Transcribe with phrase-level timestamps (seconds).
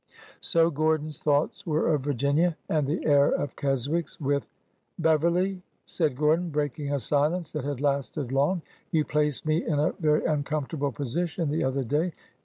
[0.39, 4.49] So Gordon's thoughts were of Virginia, and the heir of Keswick's with
[5.07, 9.91] —"Beverly," said Gordon, breaking a silence that had lasted long," you placed me in a
[9.99, 12.13] very uncomfortable po sition the other day.